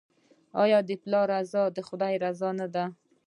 آیا 0.63 0.79
د 0.87 0.89
پلار 1.03 1.27
رضا 1.33 1.63
د 1.75 1.77
خدای 1.87 2.13
رضا 2.25 2.49
نه 2.59 2.67
ده؟ 2.73 2.85